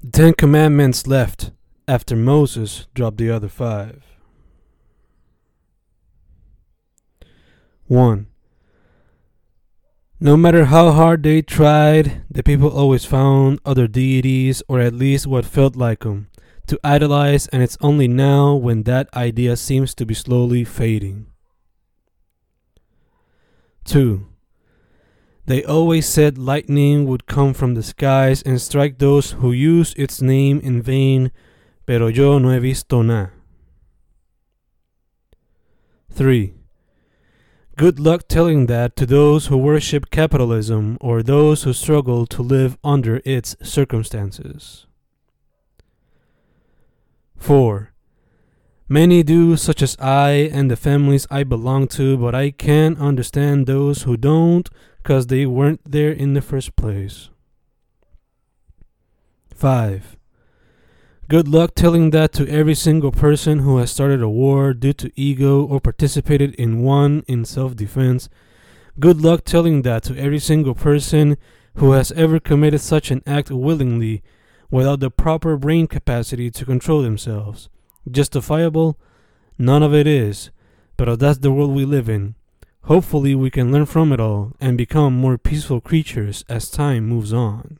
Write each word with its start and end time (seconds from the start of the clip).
Ten 0.00 0.32
Commandments 0.32 1.06
left 1.06 1.50
after 1.86 2.16
Moses 2.16 2.86
dropped 2.94 3.18
the 3.18 3.30
other 3.30 3.48
five. 3.48 4.02
1. 7.86 8.26
No 10.18 10.38
matter 10.38 10.64
how 10.64 10.92
hard 10.92 11.22
they 11.22 11.42
tried, 11.42 12.22
the 12.30 12.42
people 12.42 12.70
always 12.70 13.04
found 13.04 13.60
other 13.66 13.86
deities, 13.86 14.62
or 14.68 14.80
at 14.80 14.94
least 14.94 15.26
what 15.26 15.44
felt 15.44 15.76
like 15.76 16.00
them, 16.00 16.30
to 16.66 16.80
idolize, 16.82 17.46
and 17.48 17.62
it's 17.62 17.76
only 17.82 18.08
now 18.08 18.54
when 18.54 18.84
that 18.84 19.14
idea 19.14 19.54
seems 19.54 19.94
to 19.94 20.06
be 20.06 20.14
slowly 20.14 20.64
fading. 20.64 21.26
2. 23.84 24.29
They 25.50 25.64
always 25.64 26.06
said 26.06 26.38
lightning 26.38 27.06
would 27.06 27.26
come 27.26 27.54
from 27.54 27.74
the 27.74 27.82
skies 27.82 28.40
and 28.40 28.60
strike 28.60 28.98
those 28.98 29.32
who 29.32 29.50
use 29.50 29.92
its 29.96 30.22
name 30.22 30.60
in 30.60 30.80
vain, 30.80 31.32
pero 31.86 32.06
yo 32.06 32.38
no 32.38 32.50
he 32.50 32.60
visto 32.60 33.02
nada. 33.02 33.32
3. 36.12 36.54
Good 37.76 37.98
luck 37.98 38.28
telling 38.28 38.66
that 38.66 38.94
to 38.94 39.06
those 39.06 39.48
who 39.48 39.58
worship 39.58 40.10
capitalism 40.10 40.96
or 41.00 41.20
those 41.20 41.64
who 41.64 41.72
struggle 41.72 42.26
to 42.26 42.42
live 42.42 42.78
under 42.84 43.20
its 43.24 43.56
circumstances. 43.60 44.86
4. 47.36 47.89
Many 48.92 49.22
do, 49.22 49.56
such 49.56 49.82
as 49.82 49.96
I 50.00 50.50
and 50.52 50.68
the 50.68 50.74
families 50.74 51.24
I 51.30 51.44
belong 51.44 51.86
to, 51.94 52.16
but 52.16 52.34
I 52.34 52.50
can't 52.50 52.98
understand 52.98 53.68
those 53.68 54.02
who 54.02 54.16
don't 54.16 54.68
because 54.96 55.28
they 55.28 55.46
weren't 55.46 55.80
there 55.88 56.10
in 56.10 56.34
the 56.34 56.42
first 56.42 56.74
place. 56.74 57.28
5. 59.54 60.16
Good 61.28 61.46
luck 61.46 61.76
telling 61.76 62.10
that 62.10 62.32
to 62.32 62.48
every 62.48 62.74
single 62.74 63.12
person 63.12 63.60
who 63.60 63.76
has 63.76 63.92
started 63.92 64.22
a 64.22 64.28
war 64.28 64.74
due 64.74 64.94
to 64.94 65.12
ego 65.14 65.64
or 65.64 65.78
participated 65.78 66.52
in 66.56 66.82
one 66.82 67.22
in 67.28 67.44
self 67.44 67.76
defense. 67.76 68.28
Good 68.98 69.20
luck 69.20 69.44
telling 69.44 69.82
that 69.82 70.02
to 70.04 70.18
every 70.18 70.40
single 70.40 70.74
person 70.74 71.38
who 71.76 71.92
has 71.92 72.10
ever 72.10 72.40
committed 72.40 72.80
such 72.80 73.12
an 73.12 73.22
act 73.24 73.52
willingly 73.52 74.24
without 74.68 74.98
the 74.98 75.12
proper 75.12 75.56
brain 75.56 75.86
capacity 75.86 76.50
to 76.50 76.64
control 76.64 77.02
themselves. 77.02 77.68
Justifiable? 78.08 78.98
None 79.58 79.82
of 79.82 79.94
it 79.94 80.06
is, 80.06 80.50
but 80.96 81.18
that's 81.18 81.38
the 81.38 81.50
world 81.50 81.74
we 81.74 81.84
live 81.84 82.08
in. 82.08 82.34
Hopefully, 82.84 83.34
we 83.34 83.50
can 83.50 83.72
learn 83.72 83.86
from 83.86 84.12
it 84.12 84.20
all 84.20 84.52
and 84.60 84.78
become 84.78 85.14
more 85.14 85.36
peaceful 85.36 85.80
creatures 85.80 86.44
as 86.48 86.70
time 86.70 87.06
moves 87.06 87.32
on. 87.32 87.78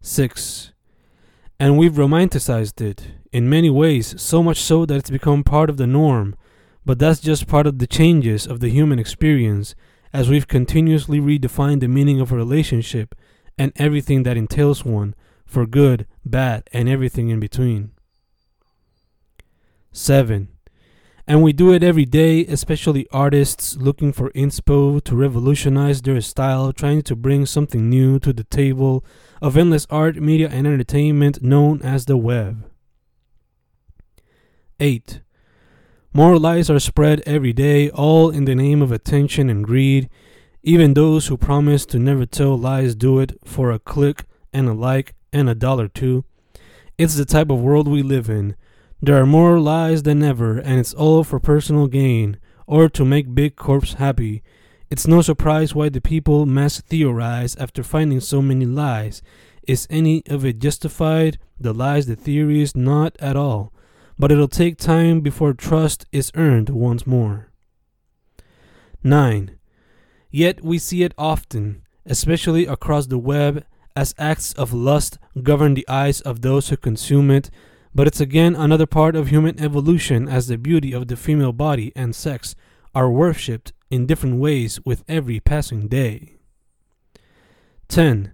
6 0.00 0.72
and 1.60 1.76
we've 1.76 1.92
romanticized 1.92 2.80
it 2.80 3.08
in 3.32 3.50
many 3.50 3.68
ways, 3.68 4.18
so 4.20 4.42
much 4.42 4.62
so 4.62 4.86
that 4.86 4.96
it's 4.96 5.10
become 5.10 5.44
part 5.44 5.68
of 5.68 5.76
the 5.76 5.86
norm. 5.86 6.34
But 6.86 6.98
that's 6.98 7.20
just 7.20 7.46
part 7.46 7.66
of 7.66 7.78
the 7.78 7.86
changes 7.86 8.46
of 8.46 8.60
the 8.60 8.70
human 8.70 8.98
experience 8.98 9.74
as 10.10 10.30
we've 10.30 10.48
continuously 10.48 11.20
redefined 11.20 11.80
the 11.80 11.88
meaning 11.88 12.18
of 12.18 12.32
a 12.32 12.36
relationship 12.36 13.14
and 13.58 13.72
everything 13.76 14.22
that 14.22 14.38
entails 14.38 14.86
one, 14.86 15.14
for 15.44 15.66
good, 15.66 16.06
bad, 16.24 16.68
and 16.72 16.88
everything 16.88 17.28
in 17.28 17.40
between. 17.40 17.92
7. 19.92 20.48
And 21.26 21.42
we 21.42 21.52
do 21.52 21.72
it 21.72 21.84
every 21.84 22.04
day, 22.04 22.44
especially 22.46 23.06
artists 23.12 23.76
looking 23.76 24.12
for 24.12 24.30
inspo 24.30 25.02
to 25.04 25.14
revolutionize 25.14 26.02
their 26.02 26.20
style, 26.20 26.72
trying 26.72 27.02
to 27.02 27.14
bring 27.14 27.46
something 27.46 27.88
new 27.88 28.18
to 28.18 28.32
the 28.32 28.44
table 28.44 29.04
of 29.40 29.56
endless 29.56 29.86
art, 29.90 30.16
media, 30.16 30.48
and 30.48 30.66
entertainment 30.66 31.42
known 31.42 31.80
as 31.82 32.06
the 32.06 32.16
web. 32.16 32.68
8. 34.80 35.20
More 36.12 36.38
lies 36.38 36.68
are 36.68 36.80
spread 36.80 37.22
every 37.26 37.52
day, 37.52 37.90
all 37.90 38.30
in 38.30 38.44
the 38.44 38.56
name 38.56 38.82
of 38.82 38.90
attention 38.90 39.48
and 39.48 39.64
greed. 39.64 40.08
Even 40.64 40.94
those 40.94 41.28
who 41.28 41.36
promise 41.36 41.86
to 41.86 41.98
never 41.98 42.26
tell 42.26 42.58
lies 42.58 42.96
do 42.96 43.20
it 43.20 43.38
for 43.44 43.70
a 43.70 43.78
click 43.78 44.24
and 44.52 44.68
a 44.68 44.72
like 44.72 45.14
and 45.32 45.48
a 45.48 45.54
dollar 45.54 45.88
too. 45.88 46.24
It's 46.98 47.16
the 47.16 47.24
type 47.24 47.50
of 47.50 47.60
world 47.60 47.88
we 47.88 48.02
live 48.02 48.28
in 48.28 48.56
there 49.02 49.16
are 49.16 49.26
more 49.26 49.58
lies 49.58 50.02
than 50.02 50.22
ever, 50.22 50.58
and 50.58 50.78
it's 50.78 50.92
all 50.92 51.24
for 51.24 51.40
personal 51.40 51.86
gain, 51.86 52.38
or 52.66 52.90
to 52.90 53.04
make 53.04 53.34
big 53.34 53.56
corps 53.56 53.94
happy. 53.94 54.42
It's 54.90 55.06
no 55.06 55.22
surprise 55.22 55.74
why 55.74 55.88
the 55.88 56.02
people 56.02 56.44
mass 56.44 56.82
theorize 56.82 57.56
after 57.56 57.82
finding 57.82 58.20
so 58.20 58.42
many 58.42 58.66
lies. 58.66 59.22
Is 59.66 59.86
any 59.88 60.22
of 60.26 60.44
it 60.44 60.58
justified? 60.58 61.38
The 61.58 61.72
lies, 61.72 62.06
the 62.06 62.16
theories, 62.16 62.76
not 62.76 63.16
at 63.20 63.36
all. 63.36 63.72
But 64.18 64.30
it'll 64.30 64.48
take 64.48 64.76
time 64.76 65.20
before 65.22 65.54
trust 65.54 66.04
is 66.12 66.30
earned 66.34 66.68
once 66.68 67.06
more. 67.06 67.50
9. 69.02 69.56
Yet 70.30 70.62
we 70.62 70.76
see 70.76 71.04
it 71.04 71.14
often, 71.16 71.84
especially 72.04 72.66
across 72.66 73.06
the 73.06 73.18
web, 73.18 73.64
as 73.96 74.14
acts 74.18 74.52
of 74.54 74.72
lust 74.72 75.18
govern 75.42 75.74
the 75.74 75.88
eyes 75.88 76.20
of 76.20 76.42
those 76.42 76.68
who 76.68 76.76
consume 76.76 77.30
it 77.30 77.50
but 77.94 78.06
it's 78.06 78.20
again 78.20 78.54
another 78.54 78.86
part 78.86 79.16
of 79.16 79.28
human 79.28 79.58
evolution 79.60 80.28
as 80.28 80.46
the 80.46 80.56
beauty 80.56 80.92
of 80.92 81.08
the 81.08 81.16
female 81.16 81.52
body 81.52 81.92
and 81.96 82.14
sex 82.14 82.54
are 82.94 83.10
worshipped 83.10 83.72
in 83.90 84.06
different 84.06 84.38
ways 84.38 84.80
with 84.84 85.04
every 85.08 85.40
passing 85.40 85.88
day. 85.88 86.36
10. 87.88 88.32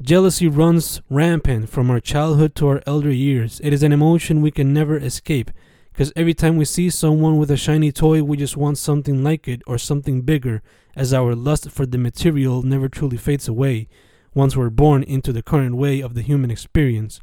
Jealousy 0.00 0.48
runs 0.48 1.02
rampant 1.10 1.68
from 1.68 1.90
our 1.90 2.00
childhood 2.00 2.54
to 2.54 2.68
our 2.68 2.82
elder 2.86 3.12
years. 3.12 3.60
It 3.62 3.72
is 3.72 3.82
an 3.82 3.92
emotion 3.92 4.40
we 4.40 4.50
can 4.50 4.72
never 4.72 4.96
escape 4.96 5.50
because 5.92 6.12
every 6.16 6.32
time 6.34 6.56
we 6.56 6.64
see 6.64 6.88
someone 6.88 7.36
with 7.36 7.50
a 7.50 7.56
shiny 7.56 7.92
toy, 7.92 8.22
we 8.22 8.38
just 8.38 8.56
want 8.56 8.78
something 8.78 9.22
like 9.22 9.46
it 9.46 9.60
or 9.66 9.76
something 9.76 10.22
bigger, 10.22 10.62
as 10.96 11.12
our 11.12 11.34
lust 11.34 11.70
for 11.70 11.84
the 11.84 11.98
material 11.98 12.62
never 12.62 12.88
truly 12.88 13.18
fades 13.18 13.46
away 13.46 13.88
once 14.34 14.56
we're 14.56 14.70
born 14.70 15.02
into 15.02 15.32
the 15.32 15.42
current 15.42 15.76
way 15.76 16.00
of 16.00 16.14
the 16.14 16.22
human 16.22 16.50
experience. 16.50 17.20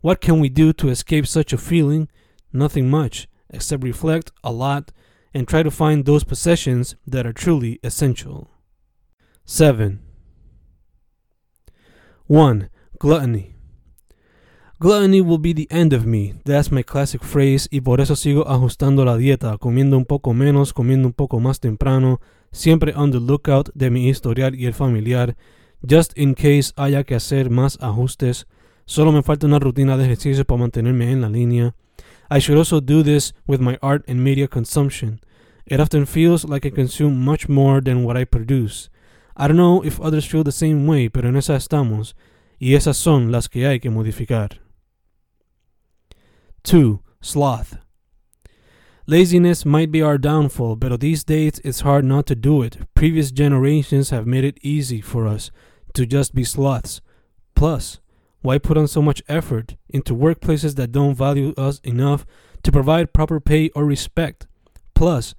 What 0.00 0.20
can 0.20 0.40
we 0.40 0.48
do 0.48 0.72
to 0.72 0.88
escape 0.88 1.26
such 1.26 1.52
a 1.52 1.58
feeling? 1.58 2.08
Nothing 2.52 2.90
much, 2.90 3.28
except 3.50 3.84
reflect 3.84 4.32
a 4.42 4.52
lot 4.52 4.90
and 5.32 5.46
try 5.46 5.62
to 5.62 5.70
find 5.70 6.04
those 6.04 6.24
possessions 6.24 6.96
that 7.06 7.26
are 7.26 7.32
truly 7.32 7.78
essential. 7.82 8.50
7. 9.44 10.00
1. 12.26 12.70
Gluttony. 12.98 13.54
Gluttony 14.80 15.20
will 15.20 15.38
be 15.38 15.52
the 15.52 15.68
end 15.70 15.92
of 15.92 16.06
me. 16.06 16.34
That's 16.44 16.72
my 16.72 16.82
classic 16.82 17.22
phrase 17.22 17.68
y 17.70 17.80
por 17.80 18.00
eso 18.00 18.16
sigo 18.16 18.48
ajustando 18.48 19.04
la 19.04 19.16
dieta, 19.16 19.56
comiendo 19.58 19.96
un 19.96 20.04
poco 20.04 20.34
menos, 20.34 20.72
comiendo 20.72 21.06
un 21.06 21.12
poco 21.12 21.38
más 21.38 21.60
temprano, 21.60 22.20
siempre 22.50 22.92
on 22.96 23.12
the 23.12 23.20
lookout 23.20 23.70
de 23.74 23.90
mi 23.90 24.08
historial 24.08 24.56
y 24.56 24.66
el 24.66 24.74
familiar, 24.74 25.36
just 25.86 26.16
in 26.16 26.34
case 26.34 26.72
haya 26.76 27.04
que 27.04 27.16
hacer 27.16 27.50
más 27.50 27.78
ajustes. 27.80 28.46
Solo 28.86 29.12
me 29.12 29.22
falta 29.22 29.46
una 29.46 29.58
rutina 29.58 29.96
de 29.96 30.04
ejercicio 30.04 30.44
para 30.44 30.60
mantenerme 30.60 31.10
en 31.10 31.20
la 31.20 31.28
línea. 31.28 31.74
I 32.30 32.38
should 32.38 32.58
also 32.58 32.80
do 32.80 33.02
this 33.02 33.34
with 33.46 33.60
my 33.60 33.78
art 33.82 34.04
and 34.08 34.22
media 34.22 34.48
consumption. 34.48 35.20
It 35.66 35.80
often 35.80 36.06
feels 36.06 36.44
like 36.44 36.66
I 36.66 36.70
consume 36.70 37.24
much 37.24 37.48
more 37.48 37.80
than 37.80 38.04
what 38.04 38.16
I 38.16 38.24
produce. 38.24 38.90
I 39.36 39.48
don't 39.48 39.56
know 39.56 39.82
if 39.84 40.00
others 40.00 40.26
feel 40.26 40.44
the 40.44 40.52
same 40.52 40.86
way, 40.86 41.08
pero 41.08 41.28
en 41.28 41.36
esa 41.36 41.54
estamos, 41.54 42.14
y 42.58 42.74
esas 42.74 42.96
son 42.96 43.30
las 43.30 43.48
que 43.48 43.66
hay 43.66 43.80
que 43.80 43.90
modificar. 43.90 44.60
2. 46.64 47.00
Sloth. 47.20 47.78
Laziness 49.06 49.64
might 49.64 49.90
be 49.90 50.02
our 50.02 50.18
downfall, 50.18 50.76
but 50.76 51.00
these 51.00 51.24
days 51.24 51.60
it's 51.64 51.80
hard 51.80 52.04
not 52.04 52.26
to 52.26 52.34
do 52.34 52.62
it. 52.62 52.78
Previous 52.94 53.32
generations 53.32 54.10
have 54.10 54.26
made 54.26 54.44
it 54.44 54.58
easy 54.62 55.00
for 55.00 55.26
us 55.26 55.50
to 55.94 56.06
just 56.06 56.34
be 56.34 56.44
sloths. 56.44 57.00
Plus, 57.54 58.00
why 58.40 58.58
put 58.58 58.76
on 58.76 58.88
so 58.88 59.00
much 59.00 59.22
effort 59.28 59.76
into 59.88 60.14
workplaces 60.14 60.74
that 60.76 60.92
don't 60.92 61.14
value 61.14 61.54
us 61.56 61.78
enough 61.84 62.26
to 62.62 62.72
provide 62.72 63.12
proper 63.12 63.38
pay 63.40 63.70
or 63.70 63.84
respect? 63.84 64.46
Plus, 64.94 65.34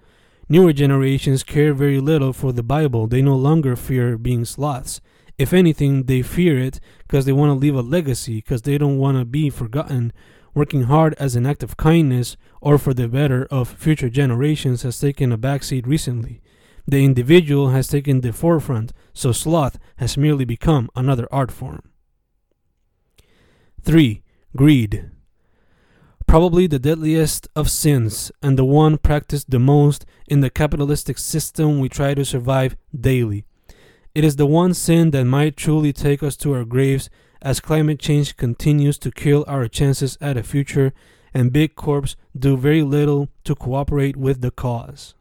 newer 0.47 0.73
generations 0.73 1.43
care 1.43 1.73
very 1.73 1.99
little 1.99 2.33
for 2.33 2.53
the 2.53 2.63
Bible. 2.63 3.07
They 3.07 3.21
no 3.21 3.35
longer 3.35 3.75
fear 3.75 4.17
being 4.17 4.45
sloths. 4.45 5.01
If 5.37 5.51
anything, 5.51 6.03
they 6.03 6.21
fear 6.21 6.59
it 6.59 6.79
because 6.99 7.25
they 7.25 7.33
want 7.33 7.49
to 7.49 7.53
leave 7.53 7.75
a 7.75 7.81
legacy, 7.81 8.35
because 8.35 8.61
they 8.61 8.77
don't 8.77 8.97
want 8.97 9.17
to 9.17 9.25
be 9.25 9.49
forgotten. 9.49 10.13
Working 10.53 10.83
hard 10.83 11.15
as 11.15 11.35
an 11.35 11.47
act 11.47 11.63
of 11.63 11.77
kindness 11.77 12.37
or 12.61 12.77
for 12.77 12.93
the 12.93 13.07
better 13.07 13.47
of 13.49 13.67
future 13.67 14.09
generations 14.09 14.83
has 14.83 14.99
taken 14.99 15.31
a 15.31 15.37
backseat 15.37 15.87
recently. 15.87 16.41
The 16.87 17.03
individual 17.03 17.69
has 17.69 17.87
taken 17.87 18.21
the 18.21 18.33
forefront, 18.33 18.93
so 19.13 19.31
sloth 19.31 19.79
has 19.97 20.17
merely 20.17 20.45
become 20.45 20.89
another 20.95 21.27
art 21.31 21.51
form. 21.51 21.91
3. 23.81 24.21
Greed. 24.55 25.09
Probably 26.27 26.67
the 26.67 26.79
deadliest 26.79 27.47
of 27.55 27.69
sins 27.69 28.31
and 28.41 28.57
the 28.57 28.65
one 28.65 28.97
practiced 28.97 29.51
the 29.51 29.59
most 29.59 30.05
in 30.27 30.39
the 30.39 30.49
capitalistic 30.49 31.17
system 31.17 31.79
we 31.79 31.89
try 31.89 32.13
to 32.13 32.25
survive 32.25 32.75
daily. 32.97 33.45
It 34.15 34.23
is 34.23 34.35
the 34.35 34.45
one 34.45 34.73
sin 34.73 35.11
that 35.11 35.25
might 35.25 35.57
truly 35.57 35.91
take 35.91 36.23
us 36.23 36.37
to 36.37 36.53
our 36.53 36.65
graves 36.65 37.09
as 37.41 37.59
climate 37.59 37.99
change 37.99 38.37
continues 38.37 38.97
to 38.99 39.11
kill 39.11 39.43
our 39.47 39.67
chances 39.67 40.17
at 40.21 40.37
a 40.37 40.43
future 40.43 40.93
and 41.33 41.51
big 41.51 41.75
corps 41.75 42.15
do 42.37 42.55
very 42.55 42.83
little 42.83 43.29
to 43.43 43.55
cooperate 43.55 44.15
with 44.15 44.41
the 44.41 44.51
cause. 44.51 45.15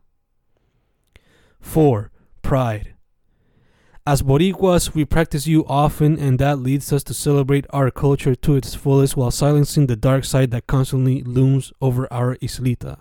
4. 1.63 2.11
Pride. 2.43 2.95
As 4.05 4.21
Boricuas, 4.21 4.95
we 4.95 5.05
practice 5.05 5.47
you 5.47 5.65
often, 5.67 6.19
and 6.19 6.39
that 6.39 6.59
leads 6.59 6.93
us 6.93 7.05
to 7.05 7.15
celebrate 7.15 7.67
our 7.71 7.91
culture 7.91 8.35
to 8.35 8.57
its 8.57 8.75
fullest 8.75 9.17
while 9.17 9.31
silencing 9.31 9.87
the 9.87 9.97
dark 9.97 10.25
side 10.25 10.51
that 10.51 10.67
constantly 10.67 11.23
looms 11.23 11.73
over 11.81 12.13
our 12.13 12.37
islita. 12.43 13.01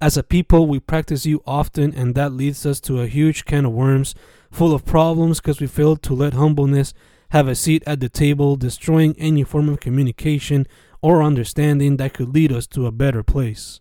As 0.00 0.16
a 0.16 0.22
people, 0.22 0.66
we 0.66 0.80
practice 0.80 1.24
you 1.24 1.40
often, 1.46 1.94
and 1.94 2.14
that 2.14 2.32
leads 2.32 2.66
us 2.66 2.80
to 2.82 3.00
a 3.00 3.06
huge 3.06 3.44
can 3.44 3.64
of 3.64 3.72
worms 3.72 4.14
full 4.50 4.74
of 4.74 4.84
problems 4.84 5.40
because 5.40 5.60
we 5.60 5.66
fail 5.66 5.96
to 5.96 6.14
let 6.14 6.34
humbleness 6.34 6.92
have 7.30 7.46
a 7.46 7.54
seat 7.54 7.82
at 7.86 8.00
the 8.00 8.08
table, 8.08 8.56
destroying 8.56 9.14
any 9.18 9.44
form 9.44 9.68
of 9.68 9.80
communication 9.80 10.66
or 11.00 11.22
understanding 11.22 11.96
that 11.96 12.14
could 12.14 12.34
lead 12.34 12.52
us 12.52 12.66
to 12.66 12.86
a 12.86 12.92
better 12.92 13.22
place. 13.22 13.80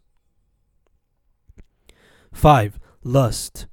5. 2.32 2.80
Lust. 3.04 3.66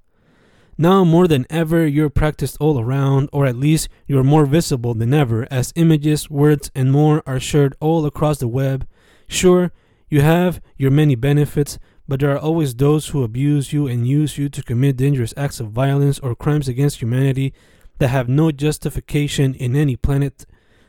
Now 0.76 1.04
more 1.04 1.28
than 1.28 1.46
ever, 1.50 1.86
you're 1.86 2.10
practiced 2.10 2.56
all 2.60 2.80
around, 2.80 3.28
or 3.32 3.46
at 3.46 3.56
least 3.56 3.88
you're 4.06 4.24
more 4.24 4.44
visible 4.44 4.94
than 4.94 5.14
ever, 5.14 5.46
as 5.50 5.72
images, 5.76 6.28
words, 6.28 6.70
and 6.74 6.90
more 6.90 7.22
are 7.26 7.38
shared 7.38 7.76
all 7.80 8.04
across 8.06 8.38
the 8.38 8.48
web. 8.48 8.86
Sure, 9.28 9.70
you 10.08 10.20
have 10.20 10.60
your 10.76 10.90
many 10.90 11.14
benefits, 11.14 11.78
but 12.08 12.20
there 12.20 12.32
are 12.32 12.38
always 12.38 12.74
those 12.74 13.08
who 13.08 13.22
abuse 13.22 13.72
you 13.72 13.86
and 13.86 14.06
use 14.06 14.36
you 14.36 14.48
to 14.48 14.62
commit 14.62 14.96
dangerous 14.96 15.32
acts 15.36 15.60
of 15.60 15.70
violence 15.70 16.18
or 16.18 16.34
crimes 16.34 16.68
against 16.68 17.00
humanity 17.00 17.54
that 17.98 18.08
have 18.08 18.28
no 18.28 18.50
justification 18.50 19.54
in 19.54 19.76
any 19.76 19.96
planet. 19.96 20.44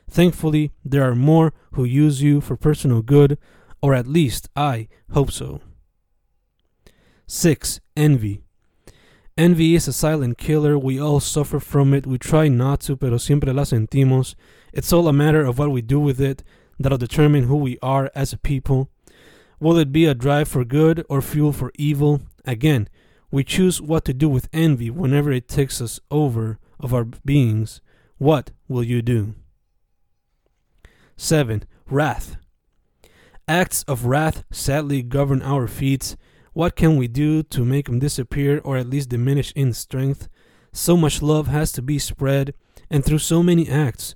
Thankfully, 0.09 0.71
there 0.83 1.03
are 1.03 1.15
more 1.15 1.53
who 1.73 1.83
use 1.83 2.21
you 2.21 2.41
for 2.41 2.57
personal 2.57 3.01
good, 3.01 3.37
or 3.81 3.93
at 3.93 4.07
least 4.07 4.49
I 4.55 4.87
hope 5.11 5.31
so. 5.31 5.61
6. 7.27 7.79
Envy. 7.95 8.44
Envy 9.37 9.75
is 9.75 9.85
a 9.85 9.91
silent 9.91 10.37
killer. 10.37 10.79
We 10.79 10.97
all 10.97 11.19
suffer 11.19 11.59
from 11.59 11.93
it. 11.93 12.07
We 12.07 12.17
try 12.17 12.47
not 12.47 12.79
to, 12.81 12.95
pero 12.95 13.17
siempre 13.17 13.51
la 13.51 13.63
sentimos. 13.63 14.33
It's 14.71 14.93
all 14.93 15.09
a 15.09 15.13
matter 15.13 15.43
of 15.43 15.59
what 15.59 15.71
we 15.71 15.81
do 15.81 15.99
with 15.99 16.21
it 16.21 16.41
that'll 16.79 16.97
determine 16.97 17.43
who 17.43 17.57
we 17.57 17.77
are 17.81 18.09
as 18.15 18.31
a 18.31 18.37
people. 18.37 18.89
Will 19.59 19.77
it 19.77 19.91
be 19.91 20.05
a 20.05 20.13
drive 20.13 20.47
for 20.47 20.63
good 20.63 21.05
or 21.09 21.21
fuel 21.21 21.51
for 21.51 21.73
evil? 21.75 22.21
Again, 22.45 22.87
we 23.29 23.43
choose 23.43 23.81
what 23.81 24.05
to 24.05 24.13
do 24.13 24.29
with 24.29 24.47
envy 24.53 24.89
whenever 24.89 25.33
it 25.33 25.49
takes 25.49 25.81
us 25.81 25.99
over 26.09 26.57
of 26.79 26.93
our 26.93 27.03
beings. 27.03 27.81
What 28.17 28.51
will 28.69 28.83
you 28.85 29.01
do? 29.01 29.35
7. 31.17 31.65
Wrath. 31.89 32.37
Acts 33.49 33.83
of 33.83 34.05
wrath 34.05 34.45
sadly 34.49 35.01
govern 35.01 35.41
our 35.41 35.67
feet. 35.67 36.15
What 36.55 36.77
can 36.77 36.95
we 36.95 37.09
do 37.09 37.43
to 37.43 37.65
make 37.65 37.87
them 37.87 37.99
disappear 37.99 38.61
or 38.63 38.77
at 38.77 38.89
least 38.89 39.09
diminish 39.09 39.51
in 39.57 39.73
strength? 39.73 40.29
So 40.71 40.95
much 40.95 41.21
love 41.21 41.47
has 41.47 41.73
to 41.73 41.81
be 41.81 41.99
spread, 41.99 42.53
and 42.89 43.03
through 43.03 43.17
so 43.17 43.43
many 43.43 43.67
acts, 43.69 44.15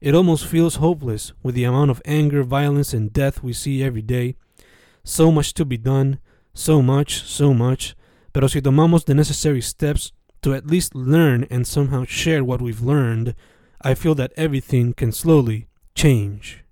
it 0.00 0.14
almost 0.14 0.46
feels 0.46 0.76
hopeless 0.76 1.34
with 1.42 1.54
the 1.54 1.64
amount 1.64 1.90
of 1.90 2.00
anger, 2.06 2.42
violence, 2.42 2.94
and 2.94 3.12
death 3.12 3.42
we 3.42 3.52
see 3.52 3.84
every 3.84 4.00
day. 4.00 4.36
So 5.04 5.30
much 5.30 5.52
to 5.54 5.66
be 5.66 5.76
done, 5.76 6.20
so 6.54 6.80
much, 6.80 7.22
so 7.22 7.52
much. 7.52 7.94
Pero 8.32 8.46
si 8.46 8.62
tomamos 8.62 9.04
the 9.04 9.12
necessary 9.12 9.60
steps 9.60 10.10
to 10.40 10.54
at 10.54 10.66
least 10.66 10.94
learn 10.94 11.46
and 11.50 11.66
somehow 11.66 12.06
share 12.06 12.42
what 12.42 12.62
we've 12.62 12.80
learned, 12.80 13.34
I 13.82 13.92
feel 13.92 14.14
that 14.14 14.32
everything 14.38 14.94
can 14.94 15.12
slowly 15.12 15.68
change. 15.94 16.63